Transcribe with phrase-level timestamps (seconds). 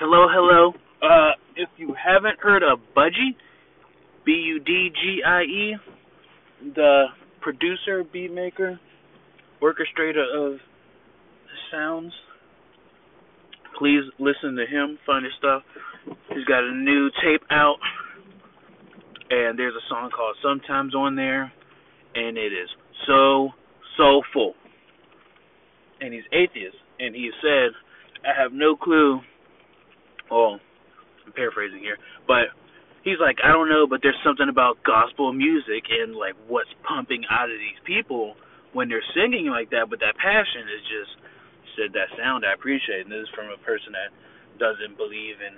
[0.00, 0.74] Hello, hello.
[1.02, 3.34] Uh, if you haven't heard of Budgie,
[4.24, 5.76] B U D G I E,
[6.76, 7.06] the
[7.40, 8.78] producer, beat maker,
[9.60, 10.60] orchestrator of
[11.72, 12.12] sounds,
[13.76, 15.62] please listen to him, find his stuff.
[16.28, 17.78] He's got a new tape out,
[19.30, 21.52] and there's a song called Sometimes on there,
[22.14, 22.68] and it is
[23.04, 23.48] so
[23.96, 24.54] soulful.
[26.00, 27.72] And he's atheist, and he said,
[28.24, 29.22] I have no clue.
[30.30, 30.60] Well,
[31.26, 32.52] I'm paraphrasing here, but
[33.04, 37.24] he's like, I don't know, but there's something about gospel music and like what's pumping
[37.32, 38.36] out of these people
[38.72, 41.12] when they're singing like that, but that passion is just
[41.78, 43.06] said that sound I appreciate.
[43.06, 44.10] And this is from a person that
[44.58, 45.54] doesn't believe in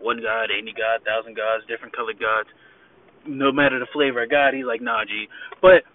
[0.00, 2.48] one God, any God, thousand gods, different colored gods.
[3.22, 5.30] No matter the flavor of God, he's like, nah, G.
[5.62, 5.86] But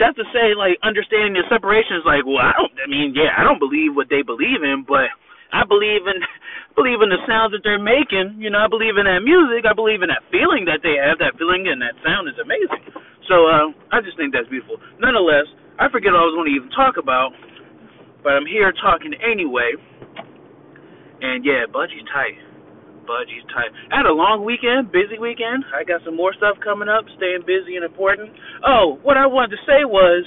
[0.00, 2.72] that's to say, like, understanding the separation is like, well, I don't.
[2.82, 5.06] I mean, yeah, I don't believe what they believe in, but
[5.54, 6.18] I believe in
[6.74, 8.40] believe in the sounds that they're making.
[8.40, 9.64] You know, I believe in that music.
[9.68, 11.18] I believe in that feeling that they have.
[11.20, 12.82] That feeling and that sound is amazing.
[13.30, 14.80] So uh, I just think that's beautiful.
[14.98, 15.46] Nonetheless,
[15.78, 17.32] I forget what I was going to even talk about,
[18.20, 19.78] but I'm here talking anyway.
[21.22, 22.36] And yeah, Budgie's tight.
[23.06, 23.70] Budgie's tight.
[23.90, 25.64] I had a long weekend, busy weekend.
[25.74, 28.30] I got some more stuff coming up, staying busy and important.
[28.66, 30.22] Oh, what I wanted to say was,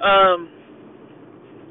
[0.00, 0.48] um,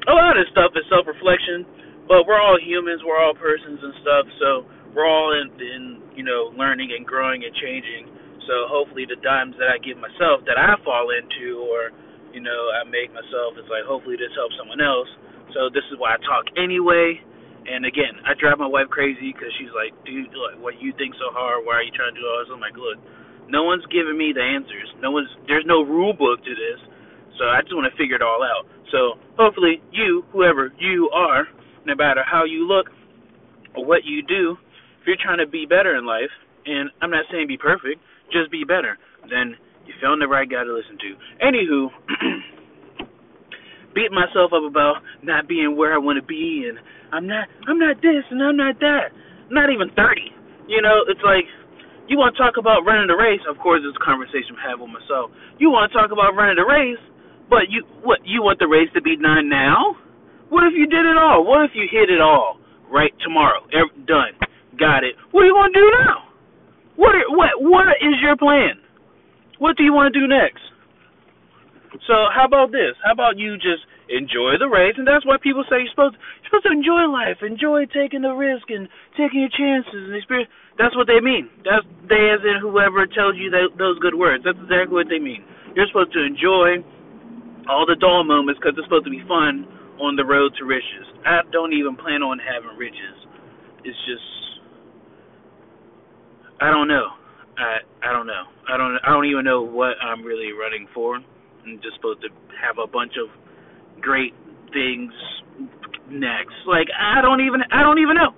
[0.06, 1.66] a lot of stuff is self reflection,
[2.06, 4.48] but we're all humans, we're all persons and stuff, so
[4.94, 5.82] we're all in, in
[6.16, 8.08] you know, learning and growing and changing.
[8.48, 11.90] So hopefully the dimes that I give myself that I fall into or,
[12.30, 15.10] you know, I make myself, it's like hopefully this helps someone else.
[15.52, 17.18] So this is why I talk anyway.
[17.66, 21.18] And again, I drive my wife crazy because she's like, dude, like, what you think
[21.18, 21.66] so hard?
[21.66, 22.50] Why are you trying to do all this?
[22.54, 23.02] I'm like, look,
[23.50, 24.86] no one's giving me the answers.
[25.02, 26.78] No one's, there's no rule book to this.
[27.42, 28.70] So I just want to figure it all out.
[28.94, 31.50] So hopefully you, whoever you are,
[31.86, 32.90] no matter how you look
[33.76, 34.56] or what you do,
[35.00, 36.32] if you're trying to be better in life,
[36.66, 38.98] and I'm not saying be perfect, just be better,
[39.30, 39.54] then
[39.86, 41.10] you found the right guy to listen to.
[41.38, 41.88] Anywho,
[43.94, 46.78] beating myself up about not being where I want to be, and
[47.14, 49.14] I'm not, I'm not this, and I'm not that.
[49.46, 50.34] I'm not even 30.
[50.66, 51.46] You know, it's like
[52.10, 53.42] you want to talk about running the race.
[53.46, 55.30] Of course, it's a conversation I have with myself.
[55.62, 56.98] You want to talk about running the race,
[57.46, 58.26] but you what?
[58.26, 59.94] You want the race to be done now?
[60.48, 61.42] What if you did it all?
[61.42, 62.58] What if you hit it all
[62.90, 63.66] right tomorrow?
[63.74, 64.38] Every, done,
[64.78, 65.18] got it.
[65.34, 66.26] What are you going to do now?
[66.96, 68.80] What what what is your plan?
[69.58, 70.62] What do you want to do next?
[72.06, 72.96] So how about this?
[73.04, 76.48] How about you just enjoy the race, and that's why people say you're supposed you're
[76.48, 80.48] supposed to enjoy life, enjoy taking the risk and taking your chances and experience.
[80.78, 81.50] That's what they mean.
[81.66, 84.46] That's they as in whoever tells you that, those good words.
[84.46, 85.42] That's exactly what they mean.
[85.74, 86.80] You're supposed to enjoy
[87.66, 89.66] all the dull moments because it's supposed to be fun
[90.00, 91.06] on the road to riches.
[91.24, 93.16] I don't even plan on having riches.
[93.84, 94.28] It's just
[96.60, 97.06] I don't know.
[97.58, 98.44] I I don't know.
[98.68, 101.16] I don't I don't even know what I'm really running for.
[101.16, 102.28] I'm just supposed to
[102.60, 103.28] have a bunch of
[104.00, 104.34] great
[104.72, 105.12] things
[106.10, 106.56] next.
[106.66, 108.32] Like I don't even I don't even know.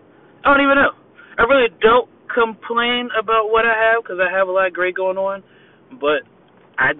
[0.45, 0.95] I don't even know.
[1.39, 5.17] I really don't complain about what I have because I have a lot great going
[5.17, 5.43] on,
[5.99, 6.23] but
[6.79, 6.93] I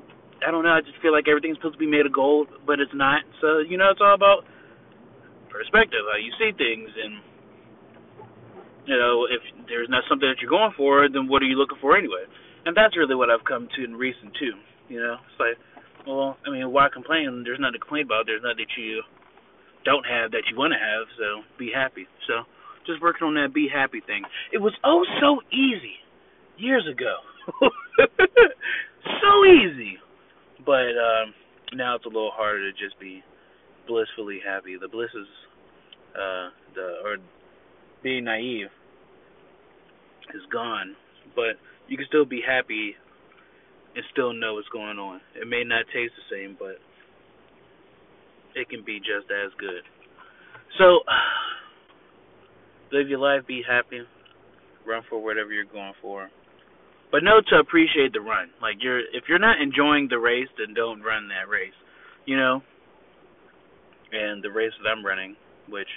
[0.47, 0.75] I don't know.
[0.75, 3.23] I just feel like everything's supposed to be made of gold, but it's not.
[3.41, 4.45] So you know, it's all about
[5.51, 7.23] perspective, how you see things, and
[8.87, 11.79] you know, if there's not something that you're going for, then what are you looking
[11.81, 12.25] for anyway?
[12.65, 14.57] And that's really what I've come to in recent too.
[14.89, 15.61] You know, it's like,
[16.07, 17.45] well, I mean, why complain?
[17.45, 18.25] There's nothing to complain about.
[18.25, 19.03] There's nothing that you
[19.85, 21.05] don't have that you want to have.
[21.21, 22.09] So be happy.
[22.27, 22.49] So
[22.87, 24.25] just working on that be happy thing.
[24.53, 26.01] It was oh so easy
[26.57, 27.21] years ago.
[29.21, 30.01] so easy.
[30.65, 31.35] But um
[31.75, 33.23] now it's a little harder to just be
[33.87, 34.77] blissfully happy.
[34.81, 35.29] The bliss is
[36.15, 37.17] uh the or
[38.03, 38.69] being naive
[40.35, 40.95] is gone,
[41.35, 41.57] but
[41.89, 42.95] you can still be happy
[43.95, 45.21] and still know what's going on.
[45.35, 46.77] It may not taste the same, but
[48.55, 49.83] it can be just as good.
[50.79, 51.01] So,
[52.93, 54.03] live your life, be happy,
[54.87, 56.31] run for whatever you're going for.
[57.11, 58.51] But know to appreciate the run.
[58.61, 61.77] Like you're if you're not enjoying the race, then don't run that race.
[62.27, 62.63] You know?
[64.13, 65.37] And the race that I'm running,
[65.69, 65.89] which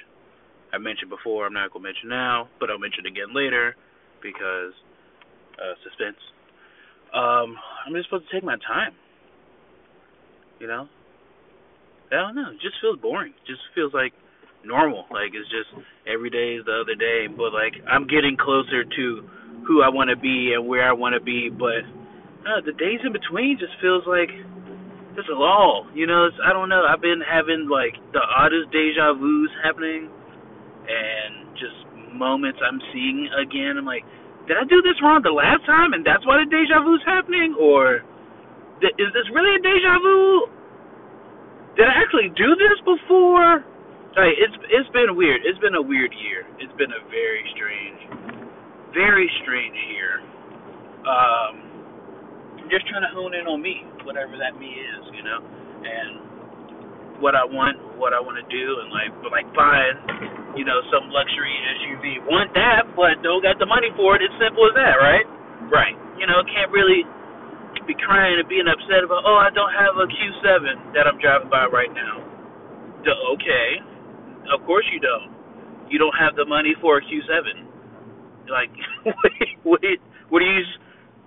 [0.73, 3.75] I mentioned before, I'm not gonna mention now, but I'll mention again later
[4.21, 4.73] because
[5.59, 6.19] uh suspense.
[7.13, 8.95] Um, I'm just supposed to take my time.
[10.59, 10.87] You know?
[12.11, 12.51] I don't know.
[12.51, 13.33] It just feels boring.
[13.35, 14.13] It just feels like
[14.63, 15.05] normal.
[15.11, 15.71] Like it's just
[16.07, 17.27] every day is the other day.
[17.27, 19.05] But like I'm getting closer to
[19.71, 21.47] who I want to be and where I want to be.
[21.47, 21.87] But
[22.43, 24.27] uh, the days in between just feels like
[25.15, 25.87] just a lull.
[25.95, 26.83] You know, it's, I don't know.
[26.83, 30.11] I've been having like the oddest deja vu's happening,
[30.87, 31.79] and just
[32.11, 33.79] moments I'm seeing again.
[33.79, 34.03] I'm like,
[34.51, 37.55] did I do this wrong the last time, and that's why the deja vu's happening,
[37.55, 38.03] or
[38.83, 40.51] is this really a deja vu?
[41.79, 43.63] Did I actually do this before?
[44.11, 45.47] Like, it's it's been weird.
[45.47, 46.43] It's been a weird year.
[46.59, 48.20] It's been a very strange,
[48.93, 50.21] very strange year.
[51.07, 51.53] Um,
[52.61, 56.11] I'm just trying to hone in on me, whatever that me is, you know, and
[57.23, 59.97] what I want, what I want to do, and like, like buying,
[60.57, 62.25] you know, some luxury SUV.
[62.29, 64.25] Want that, but don't got the money for it.
[64.25, 65.25] It's simple as that, right?
[65.69, 65.95] Right.
[66.17, 67.05] You know, can't really
[67.87, 71.49] be crying and being upset about, oh, I don't have a Q7 that I'm driving
[71.49, 72.21] by right now.
[73.01, 73.69] Okay,
[74.53, 75.33] of course you don't.
[75.89, 77.70] You don't have the money for a Q7.
[78.49, 78.71] Like,
[79.05, 79.99] wait, wait,
[80.29, 80.63] what are you,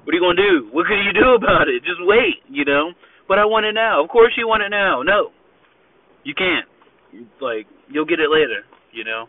[0.05, 0.69] what are you gonna do?
[0.72, 1.82] What can you do about it?
[1.84, 2.93] Just wait, you know.
[3.26, 4.02] But I want it now.
[4.02, 5.02] Of course you want it now.
[5.02, 5.31] No,
[6.25, 6.69] you can't.
[7.40, 9.26] Like, you'll get it later, you know.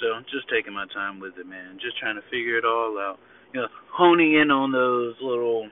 [0.00, 1.78] So just taking my time with it, man.
[1.80, 3.18] Just trying to figure it all out.
[3.52, 5.70] You know, honing in on those little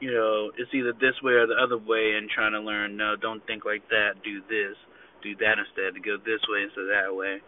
[0.00, 3.16] you know, it's either this way or the other way and trying to learn, no,
[3.18, 4.78] don't think like that, do this,
[5.22, 7.42] do that instead, to go this way instead of that way.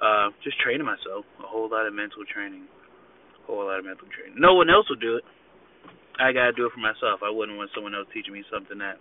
[0.00, 4.06] Uh, just training myself, a whole lot of mental training, a whole lot of mental
[4.12, 4.36] training.
[4.36, 5.24] No one else will do it.
[6.20, 7.20] I gotta do it for myself.
[7.24, 8.96] I wouldn't want someone else teaching me something that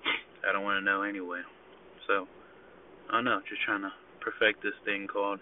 [0.48, 1.42] I don't want to know anyway.
[2.08, 2.28] So,
[3.10, 5.40] I don't know, just trying to perfect this thing called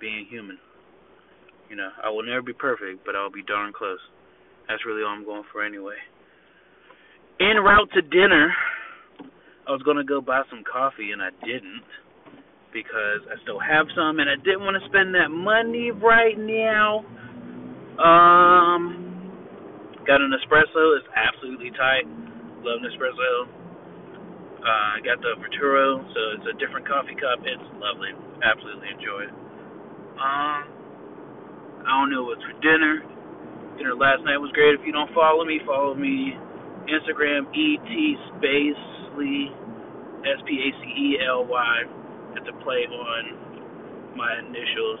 [0.00, 0.58] being human.
[1.68, 4.00] You know, I will never be perfect, but I'll be darn close.
[4.68, 5.96] That's really all I'm going for anyway
[7.40, 8.54] en route to dinner,
[9.66, 11.82] I was gonna go buy some coffee and I didn't
[12.74, 17.06] because I still have some and I didn't want to spend that money right now.
[18.02, 19.30] Um,
[20.02, 20.98] got an espresso.
[20.98, 22.04] It's absolutely tight.
[22.66, 23.46] Love an espresso.
[24.58, 27.38] Uh, I got the Vertuo, so it's a different coffee cup.
[27.46, 28.10] It's lovely.
[28.42, 29.34] Absolutely enjoy it.
[30.18, 30.60] Um,
[31.86, 33.06] I don't know what's for dinner.
[33.78, 34.74] Dinner last night was great.
[34.74, 36.34] If you don't follow me, follow me
[36.90, 37.90] Instagram ET
[38.34, 39.52] Spacely
[40.24, 42.03] S P A C E L Y.
[42.34, 43.22] It's a play on
[44.18, 45.00] my initials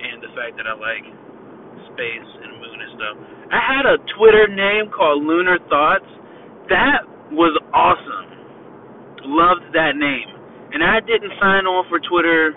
[0.00, 1.04] and the fact that I like
[1.92, 3.14] space and moon and stuff.
[3.50, 6.06] I had a Twitter name called Lunar Thoughts.
[6.70, 8.26] That was awesome.
[9.26, 10.30] Loved that name.
[10.72, 12.54] And I didn't sign on for Twitter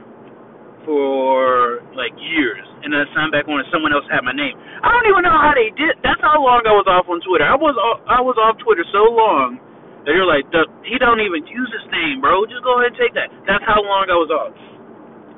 [0.86, 4.54] for like years and then sign back on and someone else had my name.
[4.84, 5.98] I don't even know how they did.
[6.04, 7.48] That's how long I was off on Twitter.
[7.48, 7.74] I was
[8.06, 9.58] I was off Twitter so long
[10.04, 10.44] that you're like,
[10.84, 12.44] he don't even use his name, bro.
[12.46, 13.32] Just go ahead and take that.
[13.48, 14.56] That's how long I was off.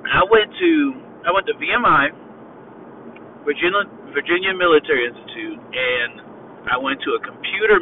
[0.06, 0.72] I went to
[1.26, 2.14] I went to VMI,
[3.46, 6.12] Virginia Virginia Military Institute, and
[6.70, 7.82] I went to a computer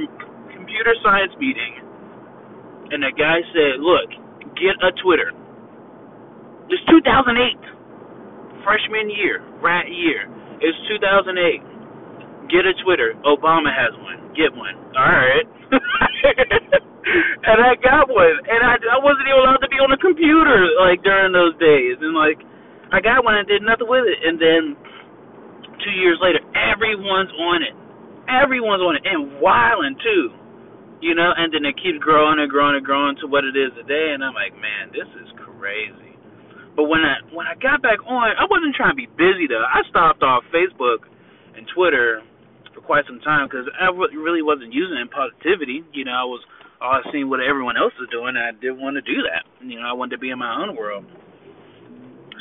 [0.55, 1.83] computer science meeting,
[2.95, 4.09] and the guy said, "Look,
[4.55, 5.35] get a Twitter."
[6.71, 7.59] It's 2008
[8.63, 10.31] freshman year, rat year.
[10.63, 12.47] It's 2008.
[12.47, 13.15] Get a Twitter.
[13.27, 14.31] Obama has one.
[14.35, 14.75] Get one.
[14.95, 15.47] All right.
[17.47, 20.71] and I got one, and I I wasn't even allowed to be on the computer
[20.79, 22.39] like during those days, and like
[22.95, 24.61] I got one and did nothing with it, and then
[25.83, 27.75] two years later, everyone's on it.
[28.31, 30.31] Everyone's on it, and wilding too.
[31.03, 33.75] You know, and then it keeps growing and growing and growing to what it is
[33.75, 36.15] today, and I'm like, man, this is crazy.
[36.79, 39.67] But when I when I got back on, I wasn't trying to be busy though.
[39.67, 41.03] I stopped off Facebook
[41.53, 42.23] and Twitter
[42.85, 45.83] quite some time because I really wasn't using it in positivity.
[45.93, 46.41] You know, I was
[46.83, 49.47] all seeing what everyone else was doing, and I didn't want to do that.
[49.63, 51.07] You know, I wanted to be in my own world.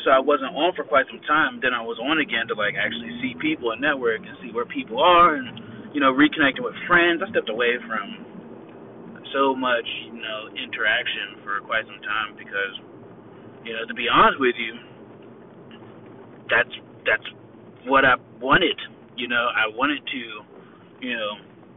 [0.02, 1.62] So I wasn't on for quite some time.
[1.62, 4.66] Then I was on again to like actually see people and network and see where
[4.66, 7.22] people are, and you know, reconnecting with friends.
[7.22, 8.26] I stepped away from
[9.30, 12.75] so much, you know, interaction for quite some time because
[13.62, 14.75] you know, to be honest with you,
[16.50, 16.75] that's
[17.06, 17.28] that's
[17.87, 18.78] what I wanted.
[19.16, 20.23] You know, I wanted to,
[21.04, 21.33] you know,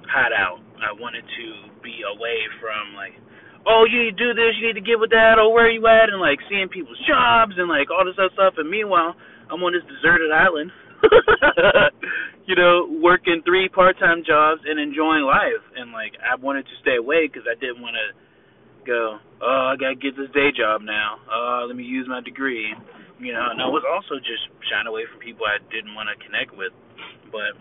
[0.08, 0.60] hide out.
[0.80, 1.46] I wanted to
[1.84, 3.14] be away from like,
[3.66, 5.74] oh, you need to do this, you need to get with that, or where are
[5.74, 8.56] you at, and like seeing people's jobs and like all this other stuff.
[8.58, 9.18] And meanwhile,
[9.50, 10.70] I'm on this deserted island,
[12.50, 15.64] you know, working three part-time jobs and enjoying life.
[15.76, 18.08] And like, I wanted to stay away because I didn't want to
[18.86, 21.18] go, oh, I gotta get this day job now.
[21.26, 22.74] Oh, let me use my degree.
[23.18, 26.20] You know, and I was also just shying away from people I didn't want to
[26.20, 26.76] connect with.
[27.32, 27.58] But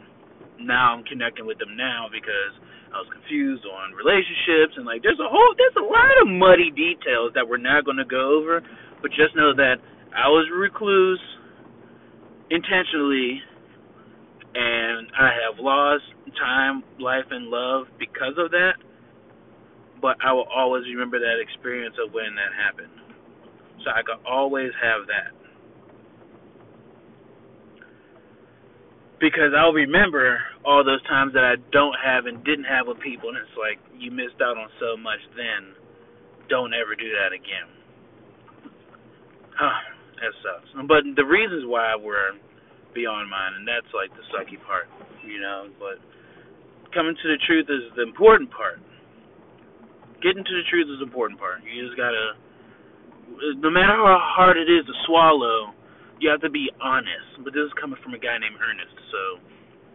[0.60, 2.52] now I'm connecting with them now because
[2.94, 6.70] I was confused on relationships and like there's a whole there's a lot of muddy
[6.70, 8.62] details that we're not going to go over.
[9.02, 9.82] But just know that
[10.14, 11.22] I was a recluse
[12.50, 13.42] intentionally
[14.54, 16.04] and I have lost
[16.38, 18.78] time, life, and love because of that
[20.00, 22.92] but I will always remember that experience of when that happened.
[23.84, 25.32] So I could always have that.
[29.20, 33.30] Because I'll remember all those times that I don't have and didn't have with people,
[33.30, 35.22] and it's like you missed out on so much.
[35.36, 35.74] Then
[36.48, 37.68] don't ever do that again.
[39.54, 39.80] Huh,
[40.18, 40.68] that sucks.
[40.88, 42.34] But the reasons why were
[42.94, 44.90] beyond mine, and that's like the sucky part,
[45.22, 45.70] you know.
[45.78, 46.02] But
[46.90, 48.82] coming to the truth is the important part.
[50.22, 51.62] Getting to the truth is the important part.
[51.62, 52.34] You just gotta,
[53.60, 55.74] no matter how hard it is to swallow
[56.20, 57.42] you have to be honest.
[57.42, 59.20] But this is coming from a guy named Ernest, so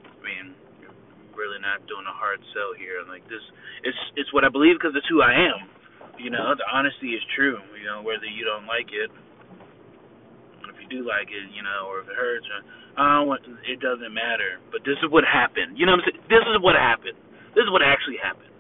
[0.06, 0.46] I mean,
[1.36, 3.00] really not doing a hard sell here.
[3.08, 3.44] Like this,
[3.88, 5.72] it's it's what I believe because it's who I am.
[6.20, 7.64] You know, the honesty is true.
[7.80, 9.08] You know, whether you don't like it,
[10.68, 12.60] if you do like it, you know, or if it hurts, or,
[13.00, 14.60] I don't want, it doesn't matter.
[14.68, 15.80] But this is what happened.
[15.80, 16.28] You know what I'm saying?
[16.28, 17.16] This is what happened.
[17.56, 18.52] This is what actually happened.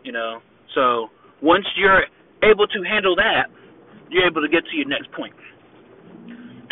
[0.00, 0.40] You know,
[0.74, 1.12] so
[1.44, 2.08] once you're
[2.42, 3.52] able to handle that,
[4.08, 5.36] you're able to get to your next point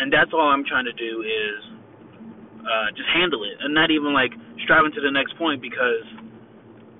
[0.01, 1.57] and that's all I'm trying to do is
[2.65, 4.33] uh, just handle it, and not even like
[4.65, 6.03] striving to the next point because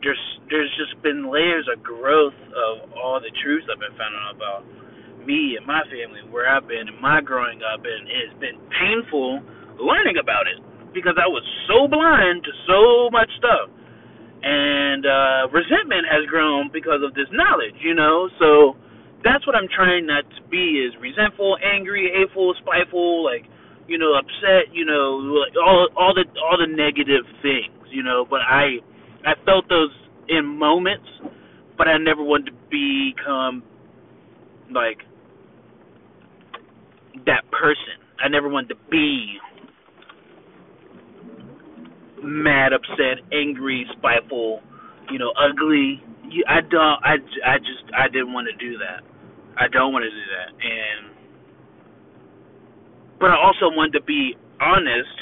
[0.05, 0.21] there's
[0.53, 4.61] there's just been layers of growth of all the truths I've been finding out about
[5.25, 9.41] me and my family, where I've been and my growing up, and it's been painful
[9.81, 10.61] learning about it
[10.93, 13.69] because I was so blind to so much stuff,
[14.45, 18.77] and uh, resentment has grown because of this knowledge, you know, so
[19.23, 23.45] that's what I'm trying not to be is resentful, angry, hateful, spiteful, like
[23.87, 28.25] you know, upset, you know, like all all the all the negative things, you know.
[28.29, 28.79] But I
[29.25, 29.91] I felt those
[30.29, 31.07] in moments,
[31.77, 33.63] but I never wanted to become
[34.73, 34.99] like
[37.25, 37.99] that person.
[38.23, 39.37] I never wanted to be
[42.23, 44.61] mad, upset, angry, spiteful,
[45.11, 46.03] you know, ugly.
[46.47, 46.99] I don't.
[47.03, 47.91] I, I just.
[47.97, 49.03] I didn't want to do that.
[49.57, 50.49] I don't want to do that.
[50.59, 51.01] And
[53.19, 55.17] but I also want to be honest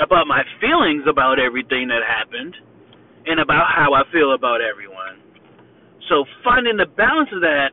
[0.00, 2.54] about my feelings about everything that happened
[3.26, 5.22] and about how I feel about everyone.
[6.08, 7.72] So finding the balance of that,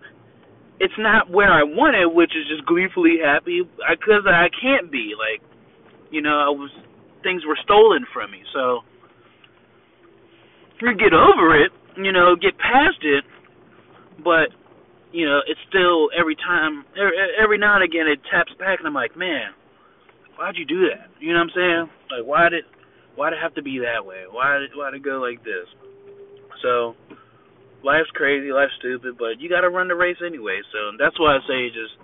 [0.80, 5.14] it's not where I want it, which is just gleefully happy because I can't be
[5.20, 5.44] like,
[6.10, 6.72] you know, I was
[7.24, 8.42] things were stolen from me.
[8.54, 8.82] So
[10.82, 13.24] you get over it, you know, get past it,
[14.24, 14.50] but
[15.12, 18.94] you know, it's still every time, every now and again, it taps back, and I'm
[18.94, 19.52] like, man,
[20.38, 21.12] why'd you do that?
[21.20, 21.86] You know what I'm saying?
[22.12, 22.64] Like, why did,
[23.16, 24.24] why did it have to be that way?
[24.32, 25.68] Why did, why did it go like this?
[26.64, 26.96] So,
[27.84, 30.62] life's crazy, life's stupid, but you got to run the race anyway.
[30.72, 31.98] So that's why I say just,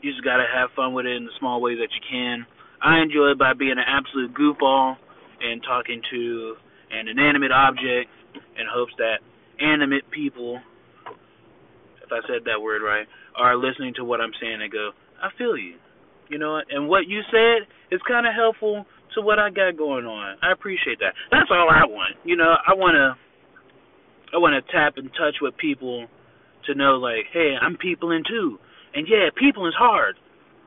[0.00, 2.46] you just got to have fun with it in the small ways that you can.
[2.80, 4.96] I enjoy it by being an absolute goofball
[5.40, 6.56] and talking to
[6.92, 8.10] an inanimate object
[8.56, 9.20] in hopes that
[9.60, 10.60] animate people
[12.06, 15.28] if I said that word right, are listening to what I'm saying and go, I
[15.36, 15.74] feel you.
[16.28, 20.06] You know, and what you said is kind of helpful to what I got going
[20.06, 20.36] on.
[20.42, 21.14] I appreciate that.
[21.30, 22.16] That's all I want.
[22.24, 23.14] You know, I want to
[24.34, 26.06] I want to tap and touch with people
[26.66, 28.58] to know like, hey, I'm peopling too.
[28.94, 30.16] And yeah, people is hard.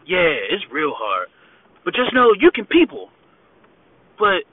[0.08, 1.28] Yeah, it's real hard.
[1.84, 3.10] But just know you can people.
[4.18, 4.48] But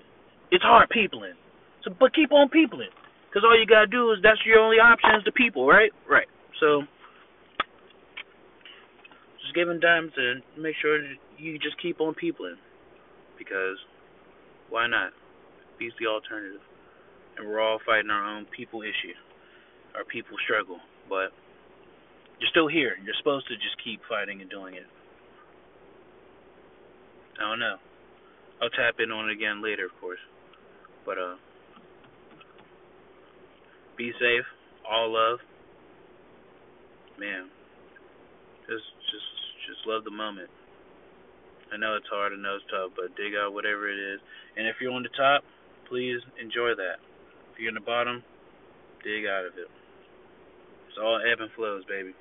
[0.50, 1.38] it's hard peopling.
[1.84, 2.90] So but keep on peopling.
[3.32, 5.92] Cuz all you got to do is that's your only option is to people, right?
[6.08, 6.26] Right.
[6.60, 6.82] So
[9.42, 10.98] just giving time to make sure
[11.38, 12.56] you just keep on peopling
[13.38, 13.76] because
[14.70, 15.12] why not?
[15.78, 16.60] Beats the alternative.
[17.36, 19.12] And we're all fighting our own people issue,
[19.94, 20.78] our people struggle.
[21.08, 21.36] But
[22.40, 22.96] you're still here.
[23.04, 24.88] You're supposed to just keep fighting and doing it.
[27.38, 27.76] I don't know.
[28.62, 30.18] I'll tap in on it again later, of course.
[31.04, 31.36] But uh,
[33.98, 34.44] be safe.
[34.90, 35.40] All love
[37.18, 37.49] man,
[38.68, 39.30] just just
[39.66, 40.50] just love the moment.
[41.73, 44.20] I know it's hard, I know it's tough, but dig out whatever it is.
[44.56, 45.42] And if you're on the top,
[45.88, 47.02] please enjoy that.
[47.52, 48.23] If you're in the bottom,
[49.02, 49.66] dig out of it.
[50.88, 52.14] It's all ebb and flows, baby.